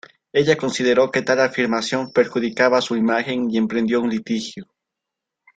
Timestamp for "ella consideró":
0.33-1.11